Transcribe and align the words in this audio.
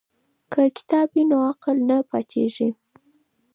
که 0.51 0.61
کتاب 0.77 1.07
وي 1.15 1.23
نو 1.29 1.37
عقل 1.51 1.77
نه 1.89 1.97
پاتیږي. 2.09 2.69